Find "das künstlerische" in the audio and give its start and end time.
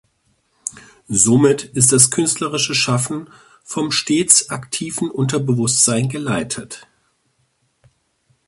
1.91-2.73